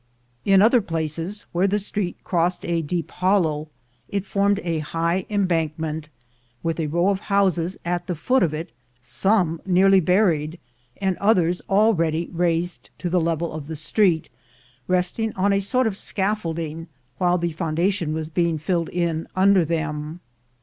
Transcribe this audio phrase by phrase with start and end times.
[0.45, 3.67] In other places, where the street crossed a deep hollow,
[4.09, 6.09] it formed a high embankment,
[6.63, 10.59] with a row of houses at the foot of it, some nearly buried,
[10.97, 14.31] and others already raised to the level of the street,
[14.87, 16.87] resting on a sort of scaffolding,
[17.19, 20.19] while, the foundation was being filled in under them.